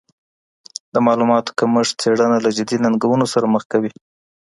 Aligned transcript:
د 0.93 0.95
معلوماتو 1.05 1.55
کمښت 1.59 1.93
څېړنه 2.01 2.37
له 2.45 2.49
جدي 2.57 2.77
ننګونو 2.83 3.25
سره 3.33 3.45
مخ 3.53 3.63
کوي. 3.71 3.91